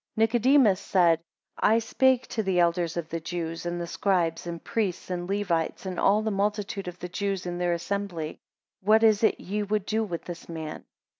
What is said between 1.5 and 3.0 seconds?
I spake to the elders